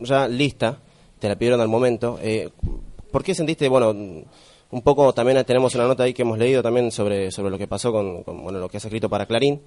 [0.00, 0.78] ya lista.
[1.20, 2.18] Te la pidieron al momento.
[2.20, 2.50] Eh,
[3.12, 6.90] ¿Por qué sentiste, bueno, un poco también tenemos una nota ahí que hemos leído también
[6.90, 9.62] sobre, sobre lo que pasó con, con, bueno, lo que has escrito para Clarín?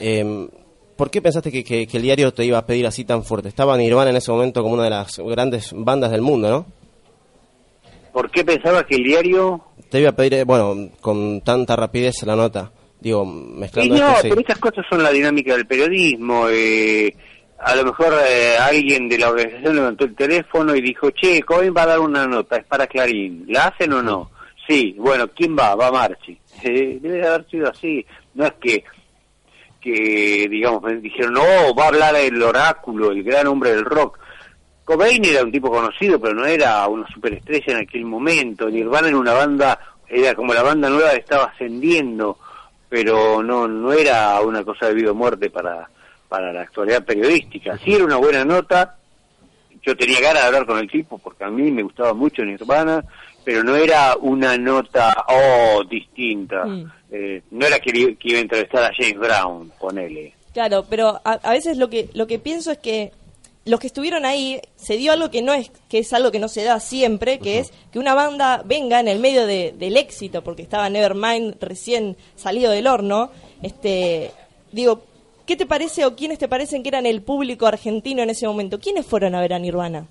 [0.00, 0.48] Em,
[0.96, 3.48] ¿Por qué pensaste que, que- que el diario te iba a pedir así tan fuerte?
[3.48, 6.66] Estaba Nirvana en ese momento como una de las grandes bandas del mundo, ¿no?
[8.12, 12.22] ¿Por qué pensaba que el diario Te iba a pedir, eh, bueno, con tanta rapidez
[12.24, 12.72] la nota.
[13.00, 14.28] Digo, Y mezclando no, esto, sí.
[14.28, 16.48] pero estas cosas son la dinámica del periodismo.
[16.50, 17.14] eh,
[17.60, 21.74] a lo mejor eh, alguien de la organización levantó el teléfono y dijo, che, Cohen
[21.76, 23.44] va a dar una nota, es para Clarín.
[23.48, 24.30] ¿La hacen o no?
[24.66, 25.74] Sí, bueno, ¿quién va?
[25.74, 26.38] Va Marchi.
[26.62, 28.04] Eh, debe de haber sido así.
[28.34, 28.84] No es que,
[29.80, 34.18] que digamos, me dijeron, no, va a hablar el oráculo, el gran hombre del rock.
[34.84, 38.70] Cobain era un tipo conocido, pero no era una superestrella en aquel momento.
[38.70, 42.38] Nirvana era una banda, era como la banda nueva que estaba ascendiendo,
[42.88, 45.88] pero no no era una cosa de vida o muerte para,
[46.28, 47.78] para la actualidad periodística.
[47.78, 48.96] Sí era una buena nota,
[49.82, 53.04] yo tenía ganas de hablar con el tipo porque a mí me gustaba mucho Nirvana,
[53.44, 56.64] pero no era una nota, oh, distinta.
[56.64, 56.92] Mm.
[57.10, 60.34] Eh, no era que, que iba a entrevistar a James Brown, ponele.
[60.52, 63.12] Claro, pero a, a veces lo que lo que pienso es que
[63.68, 66.48] los que estuvieron ahí se dio algo que no es que es algo que no
[66.48, 70.42] se da siempre, que es que una banda venga en el medio de- del éxito,
[70.42, 73.30] porque estaba Nevermind recién salido del horno.
[73.62, 74.30] Este,
[74.72, 75.02] digo,
[75.46, 78.78] ¿qué te parece o quiénes te parecen que eran el público argentino en ese momento?
[78.80, 80.06] ¿Quiénes fueron a ver a Nirvana?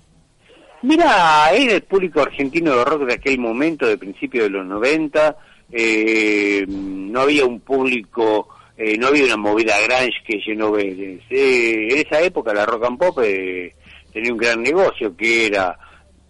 [0.82, 5.36] Mira, era el público argentino de rock de aquel momento, de principio de los 90.
[5.70, 8.48] eh, no había un público,
[8.78, 11.20] eh, no había una movida grunge que llenó Vélez.
[11.30, 13.74] Eh, en esa época la rock and pop eh,
[14.12, 15.76] tenía un gran negocio que era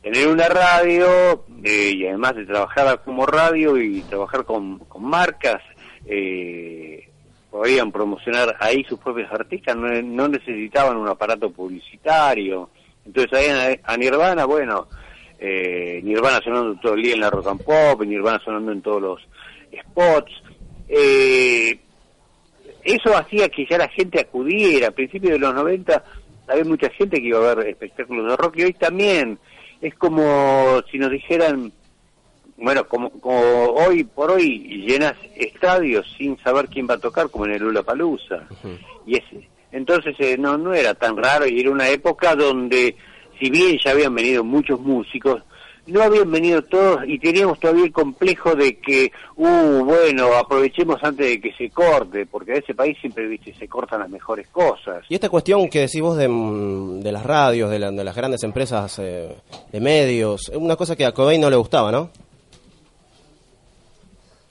[0.03, 5.61] tener una radio eh, y además de trabajar como radio y trabajar con, con marcas,
[6.07, 7.07] eh,
[7.51, 12.71] podían promocionar ahí sus propios artistas, no, no necesitaban un aparato publicitario.
[13.05, 14.89] Entonces ahí a, Nirvana, bueno,
[15.39, 19.21] Nirvana sonando todo el día en la rock and pop, Nirvana sonando en todos los
[19.91, 20.33] spots.
[20.89, 21.79] Eh,
[22.95, 24.89] eso hacía que ya la gente acudiera.
[24.89, 26.03] A principios de los 90
[26.49, 29.39] había mucha gente que iba a ver espectáculos de rock y hoy también.
[29.81, 31.73] Es como si nos dijeran,
[32.57, 37.47] bueno, como, como hoy por hoy llenas estadios sin saber quién va a tocar, como
[37.47, 38.49] en el Lula Palusa.
[39.07, 39.25] Y es,
[39.71, 42.97] entonces eh, no, no era tan raro y era una época donde,
[43.39, 45.43] si bien ya habían venido muchos músicos,
[45.89, 51.27] no habían venido todos y teníamos todavía el complejo de que, uh, bueno, aprovechemos antes
[51.27, 55.05] de que se corte, porque a ese país siempre, viste, se cortan las mejores cosas.
[55.09, 58.15] Y esta cuestión que decís vos de, mm, de las radios, de, la- de las
[58.15, 59.35] grandes empresas eh,
[59.73, 62.11] de medios, es una cosa que a Cobain no le gustaba, ¿no?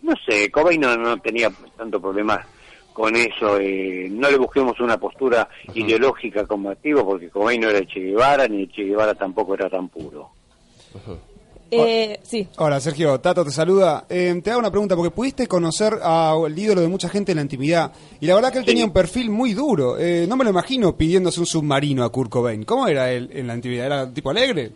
[0.01, 2.45] No sé, Cobain no, no tenía tanto problema
[2.93, 3.59] con eso.
[3.59, 8.67] eh, no le busquemos una postura ideológica combativa porque Cobain no era Che Guevara ni
[8.69, 10.31] Che Guevara tampoco era tan puro.
[11.69, 14.05] Eh, sí, Hola Sergio, Tato te saluda.
[14.09, 17.41] Eh, te hago una pregunta, porque pudiste conocer al ídolo de mucha gente en la
[17.41, 17.91] intimidad,
[18.21, 18.69] y la verdad que él Sí.
[18.71, 19.97] tenía un perfil muy duro.
[19.99, 22.63] Eh, no me lo imagino pidiéndose un submarino a Kurt Cobain.
[22.63, 23.85] ¿Cómo era él en la intimidad?
[23.87, 24.71] ¿Era un tipo alegre?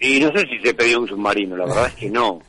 [0.00, 2.40] Y no sé si se pedía un submarino, la verdad es que no.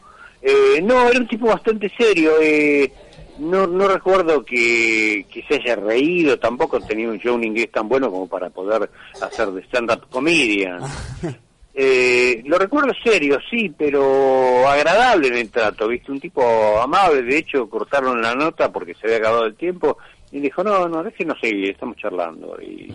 [0.41, 2.31] Eh, no, era un tipo bastante serio.
[2.41, 2.91] eh,
[3.39, 7.87] no, no recuerdo que, que se haya reído, tampoco tenía un show en inglés tan
[7.89, 8.89] bueno como para poder
[9.21, 10.79] hacer de stand-up comedian.
[11.75, 16.11] Eh, lo recuerdo serio, sí, pero agradable en el trato, ¿viste?
[16.11, 19.97] Un tipo amable, de hecho cortaron la nota porque se había acabado el tiempo
[20.31, 22.57] y dijo, no, no, déjenos seguir, estamos charlando.
[22.61, 22.93] Y,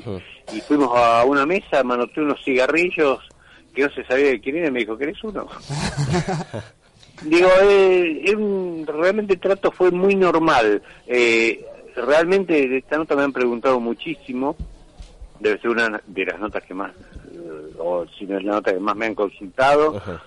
[0.52, 3.18] y fuimos a una mesa, manoteé unos cigarrillos
[3.74, 5.46] que no se sabía de quién era y me dijo, ¿querés uno?
[7.22, 10.82] Digo, eh, eh, realmente el trato fue muy normal.
[11.06, 11.64] Eh,
[11.96, 14.56] realmente de esta nota me han preguntado muchísimo.
[15.40, 16.92] Debe ser una de las notas que más,
[17.32, 19.96] eh, o si no es la nota que más me han consultado.
[19.96, 20.22] Ajá.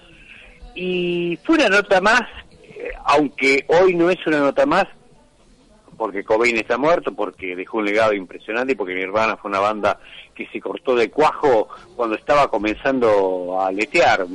[0.76, 4.86] Y fue una nota más, eh, aunque hoy no es una nota más,
[5.98, 10.00] porque Cobain está muerto, porque dejó un legado impresionante y porque Nirvana fue una banda
[10.34, 14.26] que se cortó de cuajo cuando estaba comenzando a letear.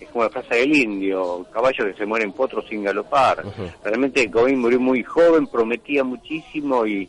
[0.00, 3.42] Es como la frase del indio, caballos que se mueren potros sin galopar.
[3.82, 7.08] Realmente Cobain murió muy joven, prometía muchísimo y,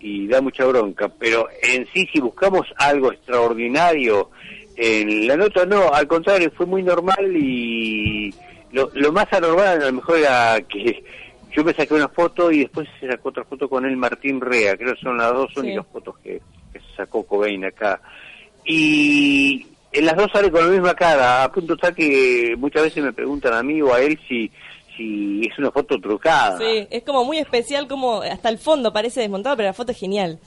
[0.00, 1.08] y da mucha bronca.
[1.08, 4.30] Pero en sí, si buscamos algo extraordinario,
[4.76, 8.32] en la nota no, al contrario, fue muy normal y
[8.72, 11.02] lo, lo más anormal a lo mejor era que
[11.50, 14.76] yo me saqué una foto y después se sacó otra foto con él Martín Rea,
[14.76, 15.60] creo que son las dos Sí.
[15.60, 16.40] únicas fotos que,
[16.72, 18.00] que se sacó Cobain acá.
[18.64, 23.02] Y en las dos sale con la misma cara, a punto está que muchas veces
[23.02, 24.50] me preguntan a mí o a él si,
[24.98, 26.58] si es una foto trucada.
[26.58, 29.98] Sí, es como muy especial, como hasta el fondo parece desmontado, pero la foto es
[29.98, 30.38] genial.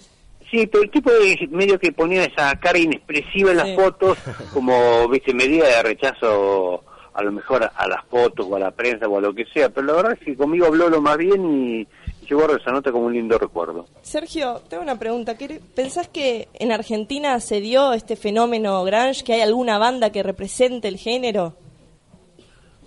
[0.52, 3.66] Sí, pero el tipo de medio que ponía esa cara inexpresiva en Sí.
[3.68, 4.18] las fotos,
[4.54, 6.84] como, viste, medida de rechazo
[7.14, 9.70] a lo mejor a las fotos o a la prensa o a lo que sea,
[9.70, 11.88] pero la verdad es que conmigo habló lo más bien y
[12.26, 13.86] yo guardo esa nota como un lindo recuerdo.
[14.02, 15.38] Sergio, tengo una pregunta.
[15.38, 20.24] ¿Qué- ¿Pensás que en Argentina se dio este fenómeno grunge, que hay alguna banda que
[20.24, 21.54] represente el género?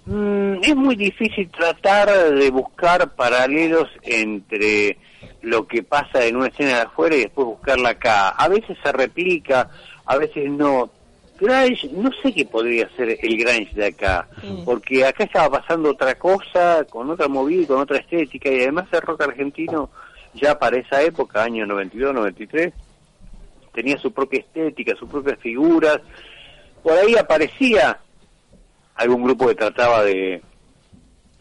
[0.07, 4.99] Mm, es muy difícil tratar de buscar paralelos entre
[5.41, 8.31] lo que pasa en una escena de afuera y después buscarla acá.
[8.31, 9.71] A veces se replica,
[10.05, 10.91] a veces no.
[11.41, 14.29] Grunge, no sé qué podría ser el grunge de acá,
[14.65, 19.01] porque acá estaba pasando otra cosa, con otra movida, con otra estética, y además el
[19.01, 19.91] rock argentino
[20.35, 22.73] ya para esa época, año 92, 93,
[23.73, 26.01] tenía su propia estética, sus propias figuras.
[26.85, 27.99] Por ahí aparecía
[28.95, 30.43] algún grupo que trataba de,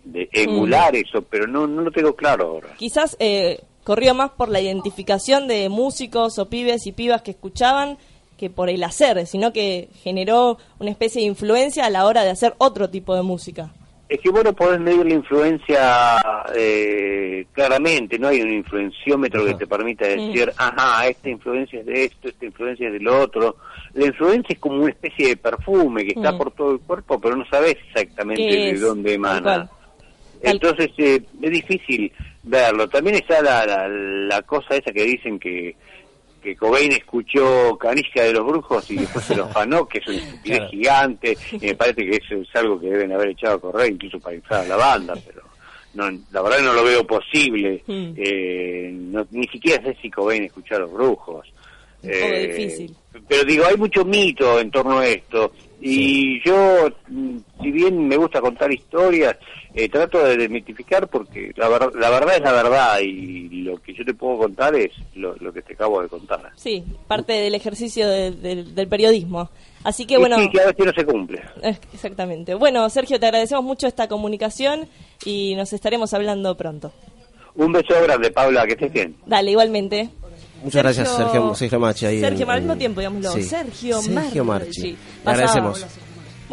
[0.04, 2.70] de emular eso, pero no, no lo tengo claro ahora.
[2.78, 7.98] Quizás eh, corrió más por la identificación de músicos o pibes y pibas que escuchaban
[8.38, 12.32] que por el hacer, sino que generó una especie de influencia a la hora de
[12.32, 13.72] hacer otro tipo de música.
[14.10, 16.22] Es que bueno, podés medir la influencia
[16.56, 22.04] eh, claramente, no hay un influenciómetro que te permita decir, ajá, esta influencia es de
[22.06, 23.56] esto, esta influencia es del otro.
[23.94, 27.36] La influencia es como una especie de perfume que está por todo el cuerpo, pero
[27.36, 29.70] no sabes exactamente ¿Qué de dónde emana.
[30.42, 32.12] Entonces eh, es difícil
[32.44, 32.88] verlo.
[32.90, 35.76] También está la, la, la cosa esa que dicen que
[36.44, 40.18] que Cobain escuchó Canicia de los Brujos y después se los fanó, que es una
[40.18, 40.72] estupidez Claro.
[40.72, 44.20] gigante, y me parece que eso es algo que deben haber echado a correr incluso
[44.20, 45.42] para inflar a la banda, pero
[45.96, 47.84] no, la verdad no lo veo posible.
[47.88, 48.14] Mm.
[48.18, 51.48] Eh, no- ni siquiera sé si Cobain escuchó a los Brujos.
[52.04, 52.96] Un poco difícil.
[53.30, 55.54] Pero digo, hay mucho mito en torno a esto.
[55.80, 59.38] Y yo, mm, si bien me gusta contar historias,
[59.76, 63.94] eh, trato de desmitificar porque la, ver- la verdad es la verdad y lo que
[63.94, 66.52] yo te puedo contar es lo, lo que te acabo de contar.
[66.56, 69.50] Sí, parte del ejercicio de- de- del periodismo.
[69.84, 71.42] Así que bueno, sí, que a veces no se cumple.
[71.62, 72.54] eh, exactamente.
[72.56, 74.88] Bueno, Sergio, te agradecemos mucho esta comunicación
[75.26, 76.92] y nos estaremos hablando pronto.
[77.56, 79.16] Un beso grande, Paula, que estés bien.
[79.26, 80.10] Dale, igualmente.
[80.64, 82.06] Muchas gracias, Sergio, Sergio Marchi.
[82.06, 83.32] Ahí Sergio, en- al mismo tiempo, digámoslo.
[83.34, 83.44] Sí.
[83.44, 84.92] Sergio, Sergio Marchi.
[85.26, 85.86] Le agradecemos.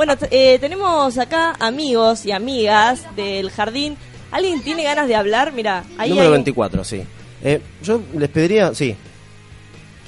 [0.01, 3.99] Bueno, eh, tenemos acá amigos y amigas del jardín.
[4.33, 5.53] ¿Alguien tiene ganas de hablar?
[5.53, 7.05] Mira, ahí Número hay un- 24, sí.
[7.45, 8.97] Eh, yo les pediría, sí.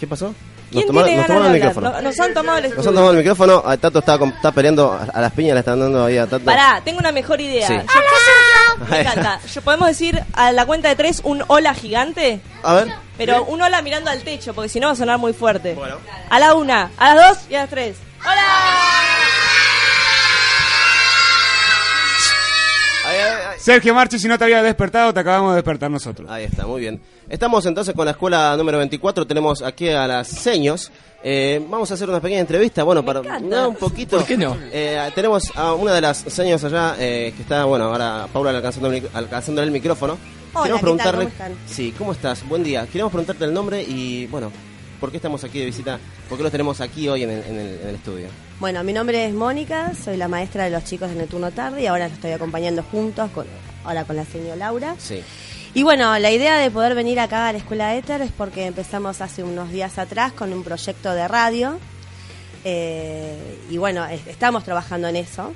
[0.00, 0.34] ¿Qué pasó?
[0.70, 1.74] ¿Quién tomaron, tiene nos ganas tomaron de el hablar?
[1.76, 1.90] micrófono.
[1.92, 2.94] No- nos han tomado el Nos han estudio.
[2.94, 3.62] tomado el micrófono.
[3.66, 6.42] Ah, Tato está, está peleando a a las piñas, le están dando ahí a Tato.
[6.46, 7.68] Pará, tengo una mejor idea.
[7.68, 7.74] Sí.
[7.74, 9.40] Yo- Me encanta.
[9.54, 12.40] Yo- ¿Podemos decir a la cuenta de tres un hola gigante?
[12.62, 12.88] A ver.
[13.18, 15.76] Pero un hola mirando al techo, porque si no va a sonar muy fuerte.
[16.30, 17.96] A la una, a las dos y a las tres.
[18.22, 19.11] ¡Hola!
[23.62, 26.28] Sergio Marchi, si no te había despertado, te acabamos de despertar nosotros.
[26.28, 27.00] Ahí está, muy bien.
[27.28, 29.24] Estamos entonces con la escuela número 24.
[29.24, 30.90] Tenemos aquí a las seños.
[31.22, 32.82] Eh, vamos a hacer una pequeña entrevista.
[32.82, 33.56] Bueno, Me para encanta.
[33.62, 34.16] no, un poquito.
[34.16, 34.56] ¿Por qué no?
[34.72, 38.90] Eh, tenemos a una de las seños allá eh, que está, bueno, ahora Paula alcanzando
[38.92, 40.18] el, mic- alcanzándole el micrófono.
[40.54, 41.14] Hola, ¿qué tal?
[41.14, 41.52] ¿Cómo están?
[41.66, 42.48] Sí, ¿cómo estás?
[42.48, 42.84] Buen día.
[42.88, 44.50] Queremos preguntarte el nombre y, bueno,
[45.02, 45.98] ¿por qué estamos aquí de visita?
[46.30, 48.28] ¿Por qué los tenemos aquí hoy en el, en el- en el estudio?
[48.60, 51.82] Bueno, mi nombre es Mónica, soy la maestra de los chicos en el turno tarde
[51.82, 53.44] y ahora los estoy acompañando juntos, con,
[53.84, 54.94] ahora con la señora Laura.
[54.98, 55.20] Sí.
[55.74, 59.20] Y bueno, la idea de poder venir acá a la Escuela Éter es porque empezamos
[59.20, 61.78] hace unos días atrás con un proyecto de radio
[62.64, 65.52] Eh, y bueno, es- estamos trabajando en eso,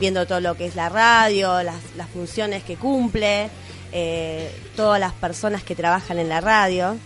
[0.00, 3.48] viendo todo lo que es la radio, las, las funciones que cumple,
[3.92, 6.96] eh, todas las personas que trabajan en la radio.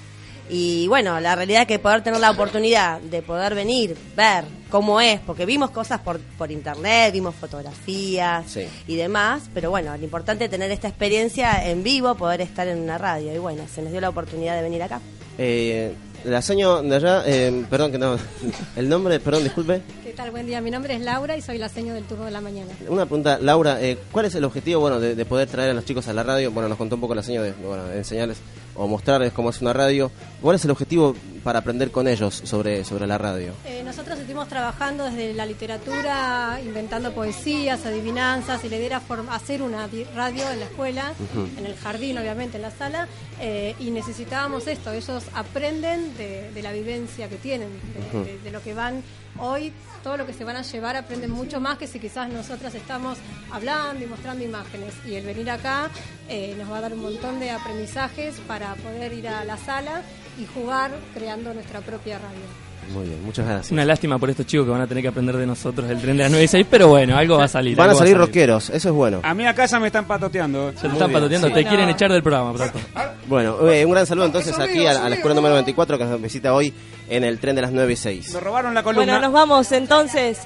[0.51, 5.01] Y bueno, la realidad es que poder tener la oportunidad de poder venir, ver cómo
[5.01, 8.67] es, porque vimos cosas por, por internet, vimos fotografías Sí.
[8.87, 12.79] y demás, pero bueno, lo importante es tener esta experiencia en vivo, poder estar en
[12.79, 13.35] una radio.
[13.35, 15.01] Y bueno, se nos dio la oportunidad de venir acá.
[15.39, 15.93] Eh,
[16.25, 18.17] la seño de allá, eh, perdón que no,
[18.77, 19.81] el nombre, perdón, disculpe.
[20.03, 20.31] ¿Qué tal?
[20.33, 20.61] Buen día.
[20.61, 22.73] Mi nombre es Laura y soy la seño del turno de la mañana.
[22.89, 25.85] Una pregunta, Laura, eh, ¿cuál es el objetivo bueno de, de poder traer a los
[25.85, 26.51] chicos a la radio?
[26.51, 28.39] Bueno, nos contó un poco la señora de, bueno, de enseñarles
[28.79, 30.11] o mostrarles cómo es una radio.
[30.41, 33.53] ¿Cuál es el objetivo para aprender con ellos sobre, sobre la radio?
[33.67, 39.63] Eh, nosotros estuvimos trabajando desde la literatura, inventando poesías, adivinanzas, y la idea era hacer
[39.63, 41.13] una di- radio en la escuela,
[41.59, 43.09] en el jardín, obviamente, en la sala,
[43.41, 44.93] eh, y necesitábamos esto.
[44.93, 47.69] Ellos aprenden de, de la vivencia que tienen,
[48.13, 49.03] de, de- de lo que van
[49.41, 49.73] hoy,
[50.03, 53.19] todo lo que se van a llevar, aprenden mucho más que si quizás nosotras estamos
[53.51, 54.95] hablando y mostrando imágenes.
[55.07, 55.91] Y el venir acá
[56.29, 60.03] eh, nos va a dar un montón de aprendizajes para poder ir a la sala
[60.39, 62.68] y jugar creando nuestra propia radio.
[62.93, 63.71] Muy bien, muchas gracias.
[63.73, 66.17] Una lástima por estos chicos que van a tener que aprender de nosotros el tren
[66.17, 67.77] de las 9 y 6, pero bueno, algo va a salir.
[67.77, 69.21] Van a va salir rockeros, eso es bueno.
[69.23, 70.73] A mí a casa me están patoteando.
[70.73, 72.79] Se te están patoteando, te quieren echar del programa, Prato.
[73.27, 76.21] Bueno, eh, un gran saludo entonces aquí a, a la escuela número 24 que nos
[76.23, 76.73] visita hoy
[77.11, 78.35] en el tren de las 9 y 6.
[78.35, 79.05] Me robaron la columna.
[79.13, 80.41] Bueno, nos vamos entonces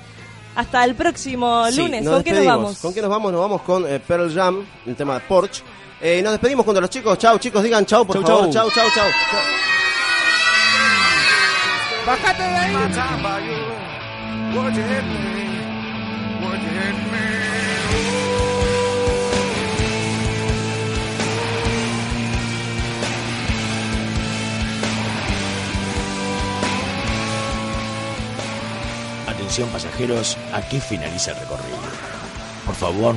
[0.56, 2.02] hasta el próximo Sí, lunes.
[2.02, 2.78] nos ¿Con qué nos vamos?
[2.78, 3.32] ¿Con qué nos vamos?
[3.32, 5.62] Nos vamos con eh, Pearl Jam, el tema de Porch.
[6.00, 7.16] Eh, nos despedimos con los chicos.
[7.18, 8.50] Chau, chicos, digan chau, por Chau, favor.
[8.50, 8.68] chau.
[8.70, 9.81] Chau, chau, chau.
[12.06, 12.74] Bájate de ahí.
[29.28, 31.78] Atención pasajeros, aquí finaliza el recorrido.
[32.66, 33.14] Por favor,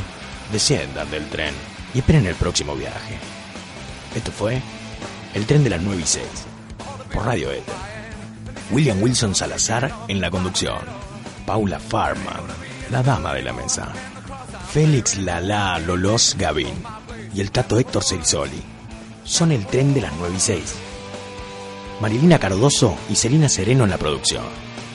[0.52, 1.54] desciendan del tren
[1.94, 3.18] y esperen el próximo viaje.
[4.16, 4.62] Esto fue
[5.34, 6.26] El tren de las 9 y 6,
[7.14, 7.85] por Radio Éter.
[8.72, 10.80] William Wilson Salazar en la conducción.
[11.46, 12.42] Paula Farman,
[12.90, 13.94] la dama de la mesa.
[14.72, 16.74] Félix Lala Lolos Gavin
[17.34, 18.62] y el tato Héctor Cerisoli.
[19.24, 20.76] Son el tren de las 9 y 6.
[22.02, 24.44] Marilina Cardoso y Selina Sereno en la producción.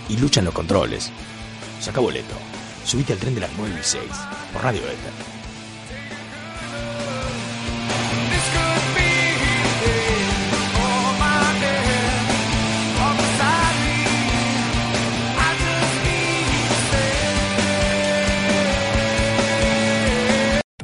[0.08, 1.10] Y luchan los controles.
[1.80, 2.34] Saca boleto.
[2.84, 4.02] Subite al tren de las 9 y 6
[4.52, 5.39] por Radio Éter.